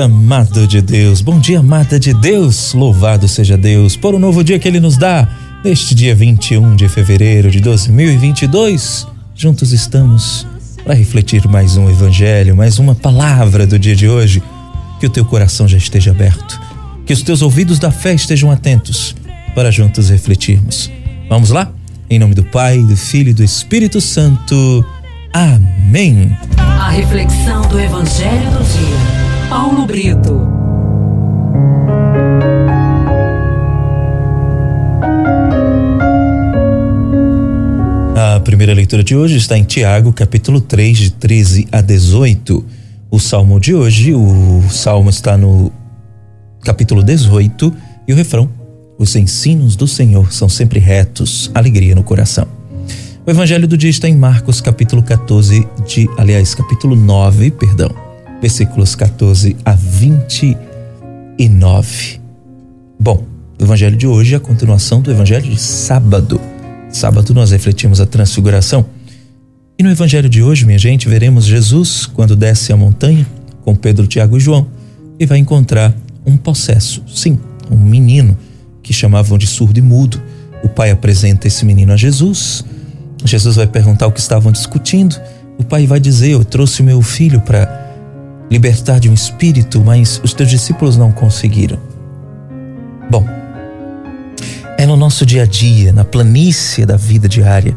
dia, 0.00 0.04
amado 0.04 0.66
de 0.66 0.80
Deus. 0.80 1.20
Bom 1.20 1.38
dia, 1.38 1.58
amada 1.58 2.00
de 2.00 2.14
Deus. 2.14 2.72
Louvado 2.72 3.28
seja 3.28 3.56
Deus 3.58 3.96
por 3.96 4.14
um 4.14 4.18
novo 4.18 4.42
dia 4.42 4.58
que 4.58 4.66
Ele 4.66 4.80
nos 4.80 4.96
dá. 4.96 5.28
Neste 5.62 5.94
dia 5.94 6.14
21 6.14 6.74
de 6.74 6.88
fevereiro 6.88 7.50
de 7.50 7.60
2022, 7.60 9.06
juntos 9.34 9.72
estamos 9.72 10.46
para 10.82 10.94
refletir 10.94 11.46
mais 11.48 11.76
um 11.76 11.90
evangelho, 11.90 12.56
mais 12.56 12.78
uma 12.78 12.94
palavra 12.94 13.66
do 13.66 13.78
dia 13.78 13.94
de 13.94 14.08
hoje. 14.08 14.42
Que 14.98 15.06
o 15.06 15.10
teu 15.10 15.24
coração 15.24 15.68
já 15.68 15.76
esteja 15.76 16.12
aberto, 16.12 16.58
que 17.04 17.12
os 17.12 17.22
teus 17.22 17.42
ouvidos 17.42 17.78
da 17.78 17.90
fé 17.90 18.14
estejam 18.14 18.50
atentos 18.50 19.14
para 19.54 19.70
juntos 19.70 20.08
refletirmos. 20.08 20.90
Vamos 21.28 21.50
lá? 21.50 21.70
Em 22.08 22.18
nome 22.18 22.34
do 22.34 22.44
Pai, 22.44 22.78
do 22.78 22.96
Filho 22.96 23.30
e 23.30 23.34
do 23.34 23.44
Espírito 23.44 24.00
Santo. 24.00 24.84
Amém. 25.32 26.34
A 26.58 26.90
reflexão 26.90 27.62
do 27.68 27.78
evangelho 27.78 28.50
do 28.50 28.64
dia. 28.64 29.29
Paulo 29.50 29.84
Brito. 29.84 30.48
A 38.14 38.38
primeira 38.44 38.72
leitura 38.72 39.02
de 39.02 39.16
hoje 39.16 39.38
está 39.38 39.58
em 39.58 39.64
Tiago, 39.64 40.12
capítulo 40.12 40.60
3, 40.60 40.96
de 40.96 41.10
13 41.10 41.66
a 41.72 41.80
18. 41.80 42.64
O 43.10 43.18
salmo 43.18 43.58
de 43.58 43.74
hoje, 43.74 44.14
o 44.14 44.62
salmo 44.70 45.10
está 45.10 45.36
no 45.36 45.72
capítulo 46.62 47.02
18 47.02 47.74
e 48.06 48.12
o 48.12 48.16
refrão: 48.16 48.48
Os 48.96 49.16
ensinos 49.16 49.74
do 49.74 49.88
Senhor 49.88 50.32
são 50.32 50.48
sempre 50.48 50.78
retos, 50.78 51.50
alegria 51.52 51.96
no 51.96 52.04
coração. 52.04 52.46
O 53.26 53.30
evangelho 53.32 53.66
do 53.66 53.76
dia 53.76 53.90
está 53.90 54.08
em 54.08 54.16
Marcos, 54.16 54.60
capítulo 54.60 55.02
14, 55.02 55.66
de, 55.88 56.08
aliás, 56.16 56.54
capítulo 56.54 56.94
9, 56.94 57.50
perdão 57.50 58.09
versículos 58.40 58.94
14 58.94 59.56
a 59.64 59.74
29. 59.74 62.20
Bom, 62.98 63.24
o 63.58 63.64
evangelho 63.64 63.96
de 63.96 64.06
hoje 64.06 64.34
é 64.34 64.36
a 64.36 64.40
continuação 64.40 65.00
do 65.00 65.10
evangelho 65.10 65.50
de 65.50 65.60
sábado. 65.60 66.40
Sábado 66.88 67.34
nós 67.34 67.50
refletimos 67.50 68.00
a 68.00 68.06
transfiguração. 68.06 68.86
E 69.78 69.82
no 69.82 69.90
evangelho 69.90 70.28
de 70.28 70.42
hoje, 70.42 70.66
minha 70.66 70.78
gente, 70.78 71.08
veremos 71.08 71.44
Jesus 71.44 72.06
quando 72.06 72.36
desce 72.36 72.72
a 72.72 72.76
montanha 72.76 73.26
com 73.62 73.74
Pedro, 73.74 74.06
Tiago 74.06 74.36
e 74.36 74.40
João 74.40 74.66
e 75.18 75.26
vai 75.26 75.38
encontrar 75.38 75.94
um 76.24 76.36
possesso, 76.36 77.02
sim, 77.06 77.38
um 77.70 77.76
menino 77.76 78.36
que 78.82 78.92
chamavam 78.92 79.38
de 79.38 79.46
surdo 79.46 79.78
e 79.78 79.82
mudo. 79.82 80.20
O 80.62 80.68
pai 80.68 80.90
apresenta 80.90 81.46
esse 81.46 81.64
menino 81.64 81.92
a 81.92 81.96
Jesus. 81.96 82.64
Jesus 83.24 83.56
vai 83.56 83.66
perguntar 83.66 84.06
o 84.06 84.12
que 84.12 84.20
estavam 84.20 84.50
discutindo. 84.50 85.20
O 85.58 85.64
pai 85.64 85.86
vai 85.86 86.00
dizer: 86.00 86.30
Eu 86.30 86.44
trouxe 86.44 86.82
o 86.82 86.84
meu 86.84 87.00
filho 87.02 87.40
para 87.40 87.79
libertar 88.50 88.98
de 88.98 89.08
um 89.08 89.14
espírito, 89.14 89.82
mas 89.84 90.20
os 90.24 90.34
teus 90.34 90.50
discípulos 90.50 90.96
não 90.96 91.12
conseguiram. 91.12 91.78
Bom, 93.10 93.24
é 94.76 94.86
no 94.86 94.96
nosso 94.96 95.24
dia 95.24 95.44
a 95.44 95.46
dia, 95.46 95.92
na 95.92 96.04
planície 96.04 96.84
da 96.84 96.96
vida 96.96 97.28
diária, 97.28 97.76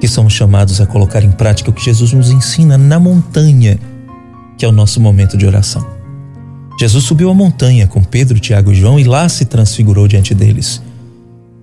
que 0.00 0.08
somos 0.08 0.32
chamados 0.32 0.80
a 0.80 0.86
colocar 0.86 1.22
em 1.22 1.30
prática 1.30 1.70
o 1.70 1.72
que 1.72 1.84
Jesus 1.84 2.12
nos 2.12 2.30
ensina 2.30 2.76
na 2.76 2.98
montanha, 2.98 3.78
que 4.56 4.64
é 4.64 4.68
o 4.68 4.72
nosso 4.72 5.00
momento 5.00 5.36
de 5.36 5.46
oração. 5.46 5.86
Jesus 6.78 7.04
subiu 7.04 7.30
a 7.30 7.34
montanha 7.34 7.86
com 7.86 8.02
Pedro, 8.02 8.40
Tiago 8.40 8.72
e 8.72 8.74
João 8.74 8.98
e 8.98 9.04
lá 9.04 9.28
se 9.28 9.44
transfigurou 9.44 10.08
diante 10.08 10.34
deles, 10.34 10.82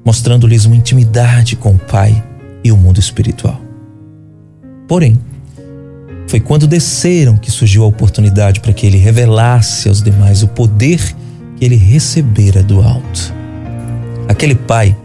mostrando-lhes 0.06 0.66
uma 0.66 0.76
intimidade 0.76 1.56
com 1.56 1.72
o 1.72 1.80
Pai 1.80 2.24
e 2.64 2.72
o 2.72 2.78
mundo 2.78 3.00
espiritual. 3.00 3.60
Porém, 4.88 5.20
foi 6.28 6.42
quando 6.42 6.68
desceram 6.68 7.38
que 7.38 7.50
surgiu 7.50 7.84
a 7.84 7.88
oportunidade 7.88 8.60
para 8.60 8.74
que 8.74 8.86
ele 8.86 8.98
revelasse 8.98 9.88
aos 9.88 10.02
demais 10.02 10.44
o 10.44 10.48
poder 10.48 11.00
que 11.56 11.66
ele 11.66 11.76
recebera 11.76 12.62
do 12.62 12.82
alto. 12.82 13.34
Aquele 14.28 14.54
pai, 14.54 14.96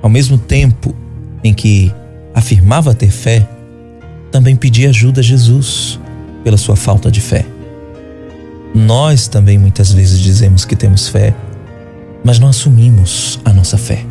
ao 0.00 0.08
mesmo 0.08 0.38
tempo 0.38 0.94
em 1.42 1.52
que 1.52 1.92
afirmava 2.32 2.94
ter 2.94 3.10
fé, 3.10 3.46
também 4.30 4.54
pedia 4.54 4.88
ajuda 4.88 5.20
a 5.20 5.24
Jesus 5.24 6.00
pela 6.44 6.56
sua 6.56 6.76
falta 6.76 7.10
de 7.10 7.20
fé. 7.20 7.44
Nós 8.74 9.28
também 9.28 9.58
muitas 9.58 9.92
vezes 9.92 10.18
dizemos 10.18 10.64
que 10.64 10.76
temos 10.76 11.08
fé, 11.08 11.34
mas 12.24 12.38
não 12.38 12.48
assumimos 12.48 13.38
a 13.44 13.52
nossa 13.52 13.76
fé. 13.76 14.04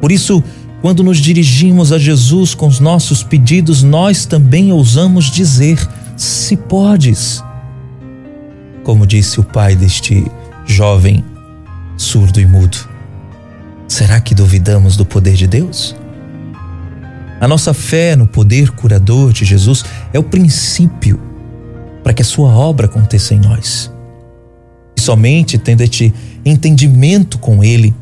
Por 0.00 0.10
isso, 0.10 0.42
quando 0.82 1.04
nos 1.04 1.18
dirigimos 1.18 1.92
a 1.92 1.98
Jesus 1.98 2.54
com 2.54 2.66
os 2.66 2.80
nossos 2.80 3.22
pedidos, 3.22 3.84
nós 3.84 4.26
também 4.26 4.72
ousamos 4.72 5.30
dizer: 5.30 5.78
se 6.16 6.56
podes. 6.56 7.42
Como 8.82 9.06
disse 9.06 9.38
o 9.38 9.44
pai 9.44 9.76
deste 9.76 10.26
jovem 10.66 11.24
surdo 11.96 12.40
e 12.40 12.46
mudo. 12.46 12.76
Será 13.86 14.20
que 14.20 14.34
duvidamos 14.34 14.96
do 14.96 15.06
poder 15.06 15.34
de 15.34 15.46
Deus? 15.46 15.94
A 17.40 17.46
nossa 17.46 17.72
fé 17.72 18.16
no 18.16 18.26
poder 18.26 18.70
curador 18.70 19.32
de 19.32 19.44
Jesus 19.44 19.84
é 20.12 20.18
o 20.18 20.22
princípio 20.24 21.20
para 22.02 22.12
que 22.12 22.22
a 22.22 22.24
sua 22.24 22.50
obra 22.50 22.86
aconteça 22.86 23.34
em 23.34 23.40
nós. 23.40 23.92
E 24.96 25.00
somente 25.00 25.58
tendo 25.58 25.82
este 25.82 26.12
entendimento 26.44 27.38
com 27.38 27.62
Ele, 27.62 27.94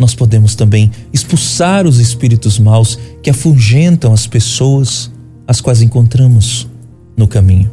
nós 0.00 0.14
podemos 0.14 0.54
também 0.54 0.90
expulsar 1.12 1.86
os 1.86 1.98
espíritos 1.98 2.58
maus 2.58 2.98
que 3.22 3.28
afugentam 3.28 4.14
as 4.14 4.26
pessoas 4.26 5.12
as 5.46 5.60
quais 5.60 5.82
encontramos 5.82 6.66
no 7.14 7.28
caminho. 7.28 7.70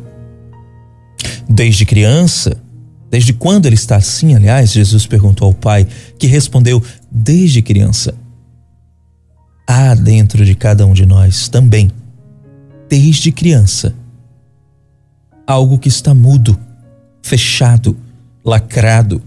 Desde 1.47 1.85
criança, 1.85 2.61
desde 3.09 3.31
quando 3.31 3.65
ele 3.65 3.75
está 3.75 3.95
assim, 3.95 4.35
aliás, 4.35 4.73
Jesus 4.73 5.05
perguntou 5.05 5.47
ao 5.47 5.53
Pai, 5.53 5.87
que 6.19 6.27
respondeu: 6.27 6.83
desde 7.09 7.61
criança. 7.61 8.13
Há 9.65 9.95
dentro 9.95 10.43
de 10.43 10.53
cada 10.53 10.85
um 10.85 10.93
de 10.93 11.05
nós 11.05 11.47
também, 11.47 11.89
desde 12.89 13.31
criança, 13.31 13.95
algo 15.45 15.79
que 15.79 15.87
está 15.87 16.13
mudo, 16.13 16.59
fechado, 17.21 17.95
lacrado, 18.43 19.21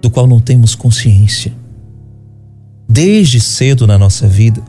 do 0.00 0.08
qual 0.08 0.26
não 0.26 0.40
temos 0.40 0.74
consciência 0.74 1.52
desde 2.96 3.38
cedo 3.40 3.86
na 3.86 3.98
nossa 3.98 4.26
vida, 4.26 4.62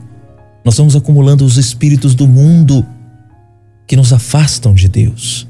nós 0.65 0.75
vamos 0.75 0.97
acumulando 0.97 1.45
os 1.45 1.55
espíritos 1.55 2.13
do 2.13 2.27
mundo 2.27 2.85
que 3.87 3.95
nos 3.95 4.11
afastam 4.11 4.73
de 4.73 4.89
Deus. 4.89 5.47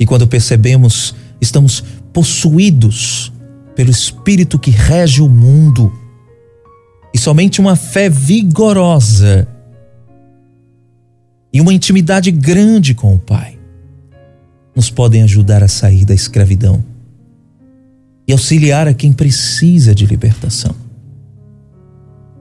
E 0.00 0.06
quando 0.06 0.26
percebemos, 0.26 1.14
estamos 1.42 1.84
possuídos 2.10 3.30
pelo 3.76 3.90
espírito 3.90 4.58
que 4.58 4.70
rege 4.70 5.20
o 5.20 5.28
mundo. 5.28 5.92
E 7.12 7.18
somente 7.18 7.60
uma 7.60 7.76
fé 7.76 8.08
vigorosa 8.08 9.46
e 11.52 11.60
uma 11.60 11.74
intimidade 11.74 12.30
grande 12.30 12.94
com 12.94 13.14
o 13.14 13.18
Pai 13.18 13.58
nos 14.74 14.88
podem 14.88 15.22
ajudar 15.22 15.62
a 15.62 15.68
sair 15.68 16.06
da 16.06 16.14
escravidão 16.14 16.82
e 18.26 18.32
auxiliar 18.32 18.88
a 18.88 18.94
quem 18.94 19.12
precisa 19.12 19.94
de 19.94 20.06
libertação. 20.06 20.83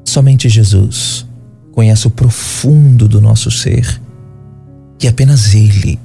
Somente 0.05 0.49
Jesus 0.49 1.25
conhece 1.71 2.07
o 2.07 2.11
profundo 2.11 3.07
do 3.07 3.19
nosso 3.19 3.49
ser, 3.49 3.99
que 4.99 5.07
apenas 5.07 5.53
Ele 5.53 5.99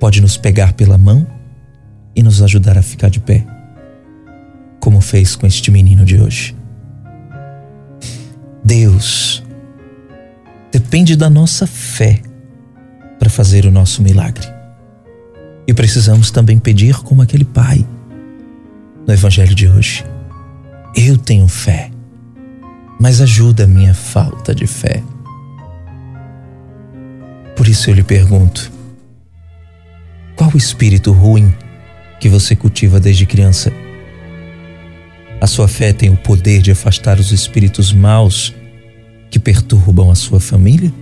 pode 0.00 0.20
nos 0.20 0.36
pegar 0.36 0.72
pela 0.72 0.98
mão 0.98 1.26
e 2.16 2.22
nos 2.22 2.42
ajudar 2.42 2.76
a 2.76 2.82
ficar 2.82 3.08
de 3.08 3.20
pé, 3.20 3.46
como 4.80 5.00
fez 5.00 5.36
com 5.36 5.46
este 5.46 5.70
menino 5.70 6.04
de 6.04 6.20
hoje. 6.20 6.56
Deus 8.64 9.42
depende 10.72 11.14
da 11.14 11.30
nossa 11.30 11.66
fé 11.66 12.20
para 13.18 13.30
fazer 13.30 13.66
o 13.66 13.70
nosso 13.70 14.02
milagre. 14.02 14.46
E 15.68 15.72
precisamos 15.72 16.32
também 16.32 16.58
pedir 16.58 16.96
como 17.02 17.22
aquele 17.22 17.44
pai 17.44 17.86
no 19.06 19.14
evangelho 19.14 19.54
de 19.54 19.68
hoje. 19.68 20.04
Eu 20.96 21.16
tenho 21.16 21.46
fé 21.46 21.91
mas 23.02 23.20
ajuda 23.20 23.64
a 23.64 23.66
minha 23.66 23.94
falta 23.94 24.54
de 24.54 24.64
fé. 24.64 25.02
Por 27.56 27.66
isso 27.66 27.90
eu 27.90 27.94
lhe 27.94 28.02
pergunto: 28.04 28.70
qual 30.36 30.48
o 30.54 30.56
espírito 30.56 31.10
ruim 31.10 31.52
que 32.20 32.28
você 32.28 32.54
cultiva 32.54 33.00
desde 33.00 33.26
criança? 33.26 33.72
A 35.40 35.48
sua 35.48 35.66
fé 35.66 35.92
tem 35.92 36.10
o 36.10 36.16
poder 36.16 36.62
de 36.62 36.70
afastar 36.70 37.18
os 37.18 37.32
espíritos 37.32 37.92
maus 37.92 38.54
que 39.28 39.40
perturbam 39.40 40.08
a 40.08 40.14
sua 40.14 40.38
família? 40.38 40.92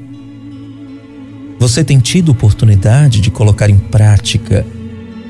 Você 1.58 1.85
tem 1.85 1.99
tido 1.99 2.32
oportunidade 2.32 3.20
de 3.20 3.31
colocar 3.31 3.69
em 3.69 3.76
prática 3.76 4.64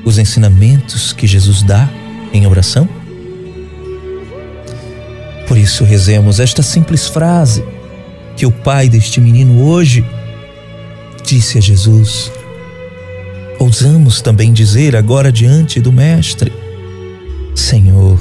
os 0.05 0.17
ensinamentos 0.17 1.11
que 1.11 1.27
Jesus 1.27 1.63
dá 1.63 1.89
em 2.31 2.47
oração? 2.47 3.00
Por 5.51 5.57
isso, 5.57 5.83
rezemos 5.83 6.39
esta 6.39 6.63
simples 6.63 7.09
frase 7.09 7.61
que 8.37 8.45
o 8.45 8.51
pai 8.53 8.87
deste 8.87 9.19
menino 9.19 9.65
hoje 9.65 10.01
disse 11.25 11.57
a 11.57 11.61
Jesus: 11.61 12.31
Ousamos 13.59 14.21
também 14.21 14.53
dizer 14.53 14.95
agora 14.95 15.29
diante 15.29 15.81
do 15.81 15.91
Mestre: 15.91 16.53
Senhor, 17.53 18.17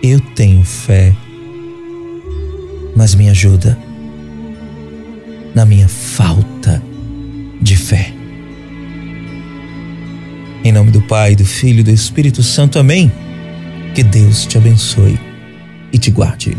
eu 0.00 0.20
tenho 0.20 0.64
fé, 0.64 1.12
mas 2.94 3.16
me 3.16 3.28
ajuda 3.28 3.76
na 5.52 5.66
minha 5.66 5.88
falta 5.88 6.80
de 7.60 7.76
fé. 7.76 8.12
Em 10.62 10.70
nome 10.70 10.92
do 10.92 11.02
Pai, 11.02 11.34
do 11.34 11.44
Filho 11.44 11.80
e 11.80 11.82
do 11.82 11.90
Espírito 11.90 12.44
Santo, 12.44 12.78
amém. 12.78 13.10
Que 13.92 14.04
Deus 14.04 14.46
te 14.46 14.56
abençoe 14.56 15.29
e 15.92 15.98
te 15.98 16.10
guarde. 16.10 16.56